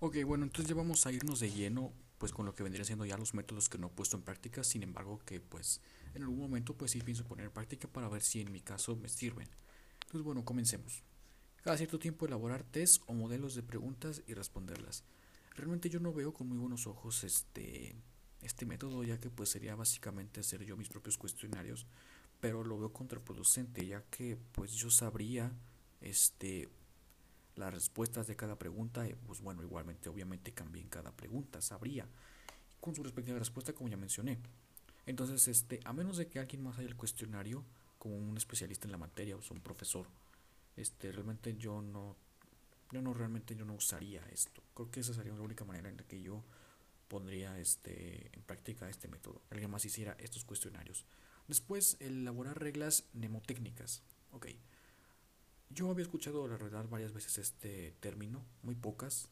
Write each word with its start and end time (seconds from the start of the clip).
Ok, 0.00 0.16
bueno, 0.26 0.44
entonces 0.44 0.68
ya 0.68 0.74
vamos 0.74 1.06
a 1.06 1.12
irnos 1.12 1.40
de 1.40 1.50
lleno 1.50 1.90
pues 2.18 2.30
con 2.30 2.44
lo 2.44 2.54
que 2.54 2.62
vendrían 2.62 2.84
siendo 2.84 3.06
ya 3.06 3.16
los 3.16 3.32
métodos 3.32 3.70
que 3.70 3.78
no 3.78 3.86
he 3.86 3.90
puesto 3.90 4.18
en 4.18 4.22
práctica, 4.22 4.62
sin 4.62 4.82
embargo 4.82 5.20
que 5.24 5.40
pues 5.40 5.80
en 6.14 6.22
algún 6.22 6.38
momento 6.38 6.74
pues 6.74 6.90
sí 6.90 7.00
pienso 7.00 7.24
poner 7.24 7.46
en 7.46 7.52
práctica 7.52 7.88
para 7.88 8.08
ver 8.08 8.22
si 8.22 8.42
en 8.42 8.52
mi 8.52 8.60
caso 8.60 8.94
me 8.94 9.08
sirven. 9.08 9.48
Entonces 10.02 10.22
bueno, 10.22 10.44
comencemos. 10.44 11.02
Cada 11.62 11.78
cierto 11.78 11.98
tiempo 11.98 12.26
elaborar 12.26 12.62
test 12.62 13.02
o 13.06 13.14
modelos 13.14 13.54
de 13.54 13.62
preguntas 13.62 14.22
y 14.26 14.34
responderlas. 14.34 15.02
Realmente 15.54 15.88
yo 15.88 15.98
no 15.98 16.12
veo 16.12 16.34
con 16.34 16.48
muy 16.48 16.58
buenos 16.58 16.86
ojos 16.86 17.24
este, 17.24 17.96
este 18.42 18.66
método 18.66 19.02
ya 19.02 19.18
que 19.18 19.30
pues 19.30 19.48
sería 19.48 19.76
básicamente 19.76 20.40
hacer 20.40 20.62
yo 20.62 20.76
mis 20.76 20.90
propios 20.90 21.16
cuestionarios, 21.16 21.86
pero 22.40 22.64
lo 22.64 22.78
veo 22.78 22.92
contraproducente 22.92 23.86
ya 23.86 24.02
que 24.10 24.36
pues 24.52 24.72
yo 24.72 24.90
sabría 24.90 25.52
este 26.02 26.68
las 27.56 27.72
respuestas 27.72 28.26
de 28.26 28.36
cada 28.36 28.58
pregunta, 28.58 29.06
eh, 29.06 29.16
pues 29.26 29.40
bueno, 29.40 29.62
igualmente 29.62 30.08
obviamente 30.08 30.54
en 30.56 30.88
cada 30.88 31.10
pregunta, 31.10 31.60
sabría 31.60 32.06
con 32.80 32.94
su 32.94 33.02
respectiva 33.02 33.38
respuesta 33.38 33.72
como 33.72 33.88
ya 33.88 33.96
mencioné. 33.96 34.38
Entonces, 35.06 35.48
este, 35.48 35.80
a 35.84 35.92
menos 35.92 36.16
de 36.16 36.28
que 36.28 36.38
alguien 36.38 36.62
más 36.62 36.78
haya 36.78 36.88
el 36.88 36.96
cuestionario, 36.96 37.64
como 37.98 38.16
un 38.16 38.36
especialista 38.36 38.86
en 38.86 38.92
la 38.92 38.98
materia 38.98 39.36
o 39.36 39.40
un 39.50 39.60
profesor, 39.60 40.06
este, 40.76 41.10
realmente 41.10 41.56
yo 41.56 41.80
no, 41.80 42.16
yo 42.92 43.02
no 43.02 43.14
realmente 43.14 43.56
yo 43.56 43.64
no 43.64 43.74
usaría 43.74 44.22
esto. 44.32 44.62
Creo 44.74 44.90
que 44.90 45.00
esa 45.00 45.14
sería 45.14 45.34
la 45.34 45.40
única 45.40 45.64
manera 45.64 45.88
en 45.88 45.96
la 45.96 46.04
que 46.04 46.20
yo 46.20 46.44
pondría 47.08 47.58
este, 47.58 48.30
en 48.32 48.42
práctica 48.42 48.88
este 48.88 49.08
método. 49.08 49.42
Alguien 49.50 49.70
más 49.70 49.84
hiciera 49.84 50.16
estos 50.20 50.44
cuestionarios. 50.44 51.06
Después, 51.48 51.96
elaborar 52.00 52.60
reglas 52.60 53.04
mnemotécnicas. 53.14 54.02
Ok. 54.32 54.48
Yo 55.70 55.90
había 55.90 56.04
escuchado 56.04 56.46
la 56.48 56.56
verdad 56.56 56.86
varias 56.88 57.12
veces 57.12 57.38
este 57.38 57.92
término, 58.00 58.44
muy 58.62 58.74
pocas, 58.74 59.28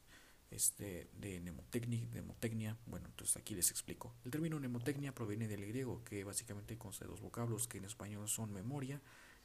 este, 0.51 1.09
de 1.19 1.39
mnemotecnia, 1.39 2.77
Bueno, 2.85 3.07
entonces 3.07 3.35
aquí 3.37 3.55
les 3.55 3.71
explico. 3.71 4.13
El 4.23 4.31
término 4.31 4.57
mnemotecnia 4.57 5.13
proviene 5.13 5.47
del 5.47 5.65
griego, 5.65 6.03
que 6.03 6.23
básicamente 6.23 6.77
consta 6.77 7.05
de 7.05 7.11
dos 7.11 7.21
vocablos 7.21 7.67
que 7.67 7.77
en 7.77 7.85
español 7.85 8.29
son 8.29 8.53
memoria 8.53 9.01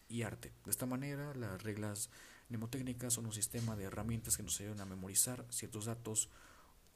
y 0.09 0.23
arte. 0.23 0.53
De 0.65 0.71
esta 0.71 0.87
manera, 0.87 1.35
las 1.35 1.63
reglas 1.63 2.11
mnemotécnicas 2.49 3.15
son 3.15 3.27
un 3.27 3.33
sistema 3.33 3.77
de 3.77 3.85
herramientas 3.85 4.37
que 4.37 4.43
nos 4.43 4.61
ayudan 4.61 4.81
a 4.81 4.85
memorizar 4.85 5.47
ciertos 5.51 5.87
datos 5.87 6.29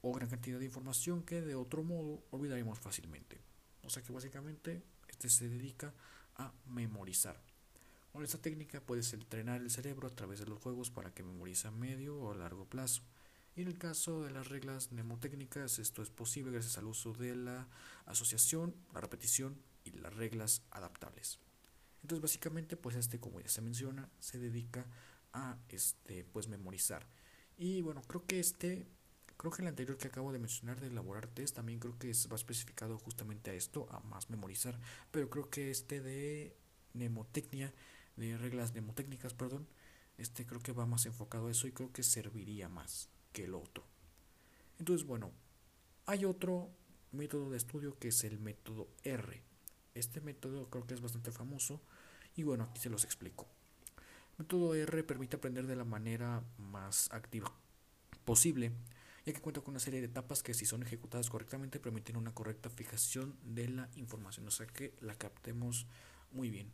o 0.01 0.13
gran 0.13 0.29
cantidad 0.29 0.59
de 0.59 0.65
información 0.65 1.23
que 1.23 1.41
de 1.41 1.55
otro 1.55 1.83
modo 1.83 2.23
olvidaremos 2.29 2.79
fácilmente. 2.79 3.41
O 3.83 3.89
sea 3.89 4.03
que 4.03 4.13
básicamente 4.13 4.83
este 5.07 5.29
se 5.29 5.49
dedica 5.49 5.93
a 6.35 6.53
memorizar. 6.67 7.41
Con 8.15 8.23
esta 8.23 8.37
técnica 8.37 8.79
puedes 8.79 9.11
entrenar 9.11 9.59
el 9.59 9.69
cerebro 9.69 10.07
a 10.07 10.15
través 10.15 10.39
de 10.39 10.45
los 10.45 10.57
juegos 10.61 10.89
para 10.89 11.13
que 11.13 11.21
memorice 11.21 11.67
a 11.67 11.71
medio 11.71 12.17
o 12.17 12.31
a 12.31 12.35
largo 12.35 12.63
plazo. 12.63 13.01
Y 13.57 13.63
en 13.63 13.67
el 13.67 13.77
caso 13.77 14.23
de 14.23 14.31
las 14.31 14.47
reglas 14.47 14.93
mnemotécnicas, 14.93 15.79
esto 15.79 16.01
es 16.01 16.11
posible 16.11 16.53
gracias 16.53 16.77
al 16.77 16.85
uso 16.85 17.11
de 17.11 17.35
la 17.35 17.67
asociación, 18.05 18.73
la 18.93 19.01
repetición 19.01 19.61
y 19.83 19.91
las 19.91 20.15
reglas 20.15 20.61
adaptables. 20.71 21.39
Entonces, 22.03 22.21
básicamente, 22.21 22.77
pues 22.77 22.95
este, 22.95 23.19
como 23.19 23.41
ya 23.41 23.49
se 23.49 23.61
menciona, 23.61 24.09
se 24.21 24.39
dedica 24.39 24.87
a 25.33 25.57
este, 25.67 26.23
pues 26.23 26.47
memorizar. 26.47 27.05
Y 27.57 27.81
bueno, 27.81 28.01
creo 28.01 28.25
que 28.25 28.39
este, 28.39 28.87
creo 29.35 29.51
que 29.51 29.61
el 29.61 29.67
anterior 29.67 29.97
que 29.97 30.07
acabo 30.07 30.31
de 30.31 30.39
mencionar 30.39 30.79
de 30.79 30.87
elaborar 30.87 31.27
test 31.27 31.57
también 31.57 31.79
creo 31.79 31.99
que 31.99 32.13
va 32.31 32.37
especificado 32.37 32.97
justamente 32.97 33.51
a 33.51 33.55
esto, 33.55 33.89
a 33.91 33.99
más 33.99 34.29
memorizar. 34.29 34.79
Pero 35.11 35.29
creo 35.29 35.49
que 35.49 35.69
este 35.69 35.99
de 35.99 36.55
mnemotecnia 36.93 37.73
de 38.15 38.37
reglas 38.37 38.71
mnemotécnicas, 38.71 39.33
perdón, 39.33 39.67
este 40.17 40.45
creo 40.45 40.61
que 40.61 40.71
va 40.71 40.85
más 40.85 41.05
enfocado 41.05 41.47
a 41.47 41.51
eso 41.51 41.67
y 41.67 41.71
creo 41.71 41.91
que 41.91 42.03
serviría 42.03 42.69
más 42.69 43.09
que 43.33 43.45
el 43.45 43.53
otro. 43.53 43.83
Entonces, 44.79 45.05
bueno, 45.05 45.31
hay 46.05 46.25
otro 46.25 46.69
método 47.11 47.49
de 47.49 47.57
estudio 47.57 47.97
que 47.97 48.09
es 48.09 48.23
el 48.23 48.39
método 48.39 48.87
R. 49.03 49.41
Este 49.93 50.21
método 50.21 50.69
creo 50.69 50.85
que 50.85 50.93
es 50.93 51.01
bastante 51.01 51.31
famoso 51.31 51.81
y 52.35 52.43
bueno, 52.43 52.65
aquí 52.65 52.79
se 52.79 52.89
los 52.89 53.03
explico. 53.03 53.47
El 54.37 54.45
método 54.45 54.75
R 54.75 55.03
permite 55.03 55.37
aprender 55.37 55.65
de 55.67 55.75
la 55.75 55.85
manera 55.85 56.43
más 56.57 57.09
activa 57.11 57.51
posible, 58.25 58.71
ya 59.25 59.33
que 59.33 59.41
cuenta 59.41 59.61
con 59.61 59.71
una 59.71 59.79
serie 59.79 60.01
de 60.01 60.07
etapas 60.07 60.43
que 60.43 60.53
si 60.53 60.65
son 60.65 60.83
ejecutadas 60.83 61.29
correctamente 61.29 61.79
permiten 61.79 62.17
una 62.17 62.33
correcta 62.33 62.69
fijación 62.69 63.37
de 63.43 63.69
la 63.69 63.89
información, 63.95 64.47
o 64.47 64.51
sea 64.51 64.67
que 64.67 64.93
la 64.99 65.15
captemos 65.15 65.87
muy 66.31 66.49
bien. 66.49 66.71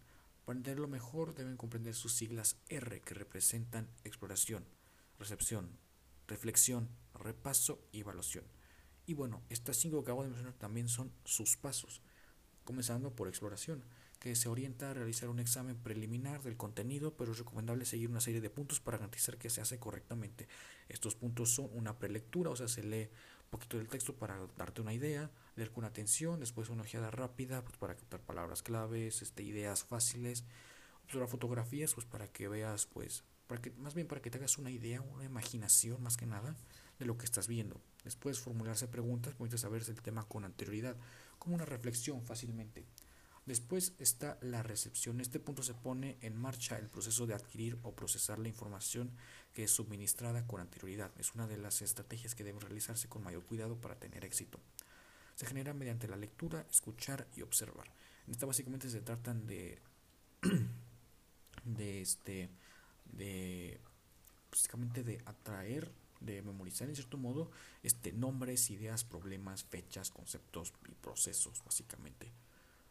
Para 0.51 0.57
entenderlo 0.57 0.89
mejor 0.89 1.33
deben 1.33 1.55
comprender 1.55 1.95
sus 1.95 2.11
siglas 2.11 2.57
R 2.67 2.99
que 2.99 3.13
representan 3.13 3.87
exploración, 4.03 4.65
recepción, 5.17 5.77
reflexión, 6.27 6.89
repaso 7.13 7.79
y 7.93 8.01
evaluación. 8.01 8.43
Y 9.05 9.13
bueno, 9.13 9.43
estas 9.49 9.77
cinco 9.77 10.03
que 10.03 10.11
acabo 10.11 10.23
de 10.23 10.27
mencionar 10.27 10.55
también 10.55 10.89
son 10.89 11.09
sus 11.23 11.55
pasos, 11.55 12.01
comenzando 12.65 13.15
por 13.15 13.29
exploración, 13.29 13.85
que 14.19 14.35
se 14.35 14.49
orienta 14.49 14.91
a 14.91 14.93
realizar 14.93 15.29
un 15.29 15.39
examen 15.39 15.77
preliminar 15.77 16.43
del 16.43 16.57
contenido, 16.57 17.15
pero 17.15 17.31
es 17.31 17.37
recomendable 17.37 17.85
seguir 17.85 18.09
una 18.09 18.19
serie 18.19 18.41
de 18.41 18.49
puntos 18.49 18.81
para 18.81 18.97
garantizar 18.97 19.37
que 19.37 19.49
se 19.49 19.61
hace 19.61 19.79
correctamente. 19.79 20.49
Estos 20.89 21.15
puntos 21.15 21.55
son 21.55 21.69
una 21.71 21.97
prelectura, 21.97 22.49
o 22.49 22.57
sea, 22.57 22.67
se 22.67 22.83
lee 22.83 23.07
poquito 23.49 23.77
del 23.77 23.87
texto 23.87 24.17
para 24.17 24.47
darte 24.57 24.81
una 24.81 24.93
idea, 24.93 25.31
leer 25.55 25.71
con 25.71 25.85
atención, 25.85 26.39
después 26.39 26.69
una 26.69 26.83
ojeada 26.83 27.11
rápida 27.11 27.63
pues, 27.63 27.77
para 27.77 27.95
captar 27.95 28.21
palabras 28.21 28.63
claves, 28.63 29.21
este, 29.21 29.43
ideas 29.43 29.83
fáciles, 29.83 30.45
observar 31.03 31.27
fotografías 31.27 31.93
pues 31.93 32.05
para 32.05 32.27
que 32.27 32.47
veas 32.47 32.85
pues 32.85 33.23
para 33.47 33.61
que 33.61 33.71
más 33.71 33.93
bien 33.93 34.07
para 34.07 34.21
que 34.21 34.29
te 34.29 34.37
hagas 34.37 34.57
una 34.57 34.71
idea, 34.71 35.01
una 35.01 35.25
imaginación 35.25 36.01
más 36.01 36.15
que 36.15 36.25
nada 36.25 36.55
de 36.99 37.05
lo 37.05 37.17
que 37.17 37.25
estás 37.25 37.49
viendo. 37.49 37.81
Después 38.05 38.39
formularse 38.39 38.87
preguntas, 38.87 39.35
puedes 39.35 39.59
saber 39.59 39.83
el 39.85 40.01
tema 40.01 40.23
con 40.23 40.45
anterioridad, 40.45 40.95
como 41.37 41.55
una 41.55 41.65
reflexión 41.65 42.23
fácilmente. 42.23 42.85
Después 43.45 43.93
está 43.97 44.37
la 44.41 44.63
recepción. 44.63 45.15
En 45.15 45.21
este 45.21 45.39
punto 45.39 45.63
se 45.63 45.73
pone 45.73 46.17
en 46.21 46.37
marcha 46.37 46.77
el 46.77 46.87
proceso 46.87 47.27
de 47.27 47.33
adquirir 47.33 47.77
o 47.83 47.93
procesar 47.93 48.39
la 48.39 48.47
información 48.47 49.11
que 49.53 49.63
es 49.63 49.71
suministrada 49.71 50.47
con 50.47 50.61
anterioridad. 50.61 51.11
Es 51.17 51.33
una 51.35 51.47
de 51.47 51.57
las 51.57 51.81
estrategias 51.81 52.35
que 52.35 52.43
deben 52.43 52.61
realizarse 52.61 53.09
con 53.09 53.23
mayor 53.23 53.43
cuidado 53.43 53.75
para 53.81 53.99
tener 53.99 54.23
éxito. 54.23 54.59
Se 55.41 55.47
genera 55.47 55.73
mediante 55.73 56.07
la 56.07 56.17
lectura, 56.17 56.67
escuchar 56.69 57.27
y 57.35 57.41
observar. 57.41 57.91
En 58.27 58.33
esta 58.33 58.45
básicamente 58.45 58.91
se 58.91 59.01
tratan 59.01 59.47
de 59.47 59.79
de 61.65 62.01
este 62.01 62.51
de 63.11 63.79
básicamente 64.51 65.01
de 65.01 65.19
atraer 65.25 65.91
de 66.19 66.43
memorizar 66.43 66.89
en 66.89 66.95
cierto 66.95 67.17
modo 67.17 67.49
este 67.81 68.13
nombres, 68.13 68.69
ideas, 68.69 69.03
problemas, 69.03 69.63
fechas, 69.63 70.11
conceptos 70.11 70.73
y 70.87 70.93
procesos 70.93 71.63
básicamente. 71.65 72.31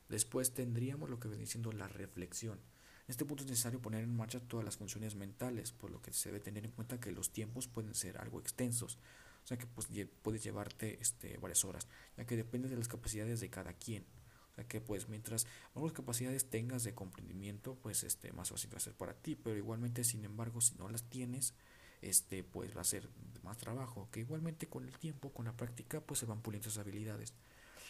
Después 0.09 0.53
tendríamos 0.53 1.09
lo 1.09 1.21
que 1.21 1.29
viene 1.29 1.47
siendo 1.47 1.71
la 1.71 1.87
reflexión. 1.87 2.59
En 2.59 3.13
este 3.13 3.25
punto 3.25 3.45
es 3.45 3.51
necesario 3.51 3.81
poner 3.81 4.03
en 4.03 4.17
marcha 4.17 4.41
todas 4.41 4.65
las 4.65 4.77
funciones 4.77 5.15
mentales, 5.15 5.71
por 5.71 5.93
lo 5.93 6.03
que 6.03 6.13
se 6.13 6.31
debe 6.31 6.41
tener 6.41 6.65
en 6.65 6.73
cuenta 6.73 6.99
que 6.99 7.13
los 7.13 7.31
tiempos 7.31 7.69
pueden 7.69 7.95
ser 7.95 8.19
algo 8.19 8.41
extensos, 8.41 8.99
o 9.45 9.47
sea 9.47 9.59
que 9.59 9.67
pues, 9.67 9.89
puedes 10.23 10.43
llevarte 10.43 10.99
este, 11.01 11.37
varias 11.39 11.65
horas, 11.65 11.87
ya 12.17 12.25
que 12.25 12.37
depende 12.37 12.69
de 12.69 12.77
las 12.77 12.89
capacidades 12.89 13.41
de 13.41 13.51
cada 13.51 13.73
quien. 13.73 14.05
O 14.53 14.55
sea 14.55 14.67
que 14.67 14.81
pues 14.81 15.09
mientras 15.09 15.47
más 15.75 15.93
capacidades 15.93 16.51
tengas 16.51 16.83
de 16.85 16.95
comprendimiento, 16.95 17.77
pues 17.77 18.03
este, 18.05 18.33
más 18.33 18.51
fácil 18.51 18.73
va 18.73 18.79
a 18.79 18.81
ser 18.81 18.95
para 18.95 19.15
ti, 19.15 19.37
pero 19.37 19.57
igualmente 19.57 20.05
sin 20.05 20.25
embargo 20.25 20.61
si 20.61 20.75
no 20.75 20.89
las 20.89 21.05
tienes, 21.05 21.55
este, 22.03 22.43
pues 22.45 22.77
va 22.77 22.81
a 22.81 22.85
ser 22.85 23.09
más 23.43 23.59
trabajo, 23.59 24.09
que 24.11 24.21
igualmente 24.21 24.69
con 24.69 24.85
el 24.85 24.99
tiempo, 24.99 25.33
con 25.33 25.45
la 25.45 25.57
práctica, 25.57 26.01
pues 26.01 26.21
se 26.21 26.27
van 26.27 26.41
puliendo 26.41 26.69
esas 26.69 26.79
habilidades. 26.79 27.35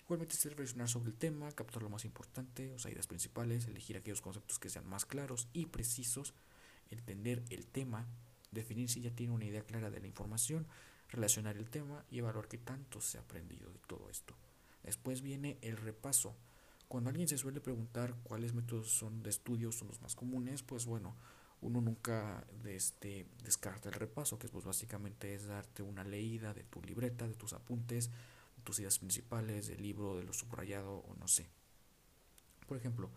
Igualmente 0.02 0.34
es 0.34 0.44
reflexionar 0.44 0.88
sobre 0.88 1.10
el 1.10 1.16
tema, 1.16 1.52
captar 1.52 1.82
lo 1.82 1.90
más 1.90 2.04
importante, 2.04 2.68
las 2.72 2.84
ideas 2.86 3.06
principales, 3.06 3.66
elegir 3.66 3.96
aquellos 3.96 4.20
conceptos 4.20 4.58
que 4.58 4.68
sean 4.68 4.88
más 4.88 5.04
claros 5.04 5.48
y 5.52 5.66
precisos, 5.66 6.34
entender 6.90 7.44
el 7.50 7.66
tema, 7.66 8.08
definir 8.50 8.88
si 8.88 9.02
ya 9.02 9.10
tiene 9.10 9.32
una 9.32 9.44
idea 9.44 9.62
clara 9.62 9.90
de 9.90 10.00
la 10.00 10.06
información, 10.06 10.66
relacionar 11.10 11.56
el 11.56 11.68
tema 11.68 12.04
y 12.10 12.18
evaluar 12.18 12.48
qué 12.48 12.58
tanto 12.58 13.00
se 13.00 13.18
ha 13.18 13.20
aprendido 13.20 13.70
de 13.70 13.78
todo 13.86 14.08
esto. 14.10 14.34
Después 14.82 15.22
viene 15.22 15.58
el 15.62 15.76
repaso. 15.76 16.34
Cuando 16.88 17.10
alguien 17.10 17.28
se 17.28 17.38
suele 17.38 17.60
preguntar 17.60 18.14
cuáles 18.24 18.54
métodos 18.54 18.90
son 18.90 19.22
de 19.22 19.30
estudio 19.30 19.70
son 19.72 19.88
los 19.88 20.00
más 20.00 20.16
comunes, 20.16 20.62
pues 20.62 20.86
bueno, 20.86 21.16
uno 21.60 21.80
nunca 21.80 22.44
este, 22.64 23.26
descarta 23.44 23.88
el 23.88 23.94
repaso, 23.94 24.38
que 24.38 24.48
pues 24.48 24.64
básicamente 24.64 25.34
es 25.34 25.46
darte 25.46 25.82
una 25.82 26.04
leída 26.04 26.54
de 26.54 26.64
tu 26.64 26.82
libreta, 26.82 27.28
de 27.28 27.34
tus 27.34 27.52
apuntes, 27.52 28.10
tus 28.64 28.80
ideas 28.80 28.98
principales, 28.98 29.68
del 29.68 29.82
libro, 29.82 30.16
de 30.16 30.24
lo 30.24 30.32
subrayado 30.32 30.96
o 30.96 31.14
no 31.18 31.28
sé. 31.28 31.46
Por 32.66 32.76
ejemplo, 32.76 33.10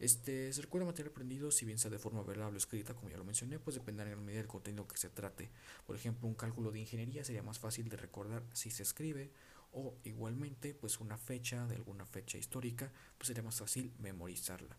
este, 0.00 0.52
se 0.52 0.62
recuerda 0.62 0.86
material 0.86 1.12
aprendido, 1.12 1.50
si 1.50 1.66
bien 1.66 1.78
sea 1.78 1.90
de 1.90 1.98
forma 1.98 2.22
verbal 2.22 2.54
o 2.54 2.56
escrita, 2.56 2.94
como 2.94 3.10
ya 3.10 3.18
lo 3.18 3.24
mencioné, 3.24 3.58
pues 3.58 3.76
dependerá 3.76 4.10
en 4.10 4.24
medida 4.24 4.40
del 4.40 4.48
contenido 4.48 4.88
que 4.88 4.96
se 4.96 5.10
trate. 5.10 5.50
Por 5.86 5.94
ejemplo, 5.94 6.26
un 6.26 6.34
cálculo 6.34 6.72
de 6.72 6.80
ingeniería 6.80 7.22
sería 7.22 7.42
más 7.42 7.58
fácil 7.58 7.88
de 7.88 7.98
recordar 7.98 8.42
si 8.52 8.70
se 8.70 8.82
escribe, 8.82 9.30
o 9.72 9.94
igualmente, 10.04 10.74
pues 10.74 11.00
una 11.00 11.16
fecha 11.16 11.66
de 11.66 11.76
alguna 11.76 12.06
fecha 12.06 12.38
histórica, 12.38 12.90
pues 13.18 13.28
sería 13.28 13.42
más 13.42 13.58
fácil 13.58 13.92
memorizarla. 13.98 14.76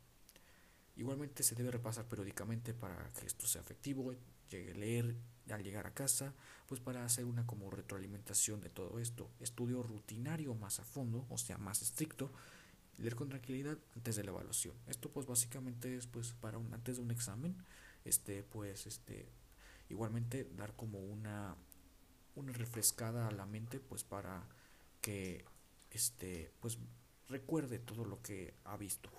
Igualmente 0.95 1.43
se 1.43 1.55
debe 1.55 1.71
repasar 1.71 2.05
periódicamente 2.05 2.73
para 2.73 3.11
que 3.13 3.25
esto 3.25 3.47
sea 3.47 3.61
efectivo, 3.61 4.13
llegué 4.49 4.71
a 4.71 4.75
leer 4.75 5.15
al 5.49 5.63
llegar 5.63 5.87
a 5.87 5.93
casa, 5.93 6.33
pues 6.67 6.81
para 6.81 7.05
hacer 7.05 7.25
una 7.25 7.45
como 7.45 7.69
retroalimentación 7.69 8.61
de 8.61 8.69
todo 8.69 8.99
esto. 8.99 9.29
Estudio 9.39 9.83
rutinario 9.83 10.55
más 10.55 10.79
a 10.79 10.83
fondo, 10.83 11.25
o 11.29 11.37
sea, 11.37 11.57
más 11.57 11.81
estricto, 11.81 12.31
leer 13.01 13.15
con 13.15 13.29
tranquilidad 13.29 13.77
antes 13.95 14.15
de 14.15 14.23
la 14.23 14.31
evaluación. 14.31 14.75
Esto 14.87 15.11
pues 15.11 15.25
básicamente 15.25 15.95
es 15.95 16.07
pues 16.07 16.33
para 16.33 16.57
un 16.57 16.73
antes 16.73 16.97
de 16.97 17.03
un 17.03 17.11
examen, 17.11 17.55
este 18.05 18.43
pues 18.43 18.87
este 18.87 19.27
igualmente 19.89 20.49
dar 20.55 20.75
como 20.75 20.99
una 20.99 21.55
una 22.35 22.53
refrescada 22.53 23.27
a 23.27 23.31
la 23.31 23.45
mente 23.45 23.79
pues 23.79 24.03
para 24.03 24.47
que 25.01 25.45
este 25.89 26.51
pues 26.59 26.77
recuerde 27.27 27.79
todo 27.79 28.05
lo 28.05 28.21
que 28.21 28.53
ha 28.65 28.77
visto. 28.77 29.09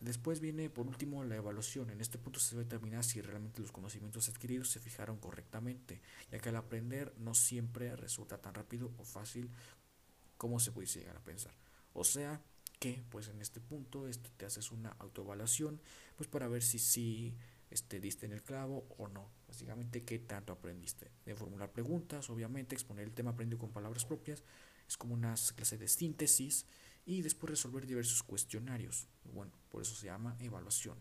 Después 0.00 0.40
viene 0.40 0.68
por 0.68 0.88
último 0.88 1.22
la 1.22 1.36
evaluación. 1.36 1.90
En 1.90 2.00
este 2.00 2.18
punto 2.18 2.40
se 2.40 2.56
debe 2.56 2.64
determinar 2.64 3.04
si 3.04 3.20
realmente 3.20 3.60
los 3.60 3.70
conocimientos 3.70 4.28
adquiridos 4.28 4.68
se 4.68 4.80
fijaron 4.80 5.18
correctamente, 5.18 6.00
ya 6.32 6.40
que 6.40 6.48
al 6.48 6.56
aprender 6.56 7.14
no 7.18 7.34
siempre 7.34 7.94
resulta 7.94 8.38
tan 8.38 8.52
rápido 8.52 8.90
o 8.98 9.04
fácil 9.04 9.48
como 10.36 10.58
se 10.58 10.72
puede 10.72 10.88
llegar 10.88 11.16
a 11.16 11.20
pensar. 11.20 11.54
O 11.92 12.02
sea 12.02 12.42
que 12.82 13.04
pues 13.10 13.28
en 13.28 13.40
este 13.40 13.60
punto 13.60 14.08
este, 14.08 14.28
te 14.36 14.44
haces 14.44 14.72
una 14.72 14.88
autoevaluación 14.98 15.80
pues 16.16 16.28
para 16.28 16.48
ver 16.48 16.64
si 16.64 16.80
sí 16.80 17.36
este, 17.70 18.00
diste 18.00 18.26
en 18.26 18.32
el 18.32 18.42
clavo 18.42 18.88
o 18.98 19.06
no. 19.06 19.30
Básicamente 19.46 20.02
qué 20.02 20.18
tanto 20.18 20.52
aprendiste. 20.52 21.12
De 21.24 21.36
formular 21.36 21.70
preguntas, 21.70 22.28
obviamente, 22.28 22.74
exponer 22.74 23.04
el 23.04 23.14
tema 23.14 23.30
aprendido 23.30 23.60
con 23.60 23.70
palabras 23.70 24.04
propias. 24.04 24.42
Es 24.88 24.96
como 24.96 25.14
una 25.14 25.36
clase 25.54 25.78
de 25.78 25.86
síntesis 25.86 26.66
y 27.06 27.22
después 27.22 27.50
resolver 27.50 27.86
diversos 27.86 28.24
cuestionarios. 28.24 29.06
Bueno, 29.32 29.52
por 29.70 29.82
eso 29.82 29.94
se 29.94 30.06
llama 30.06 30.36
evaluación. 30.40 30.98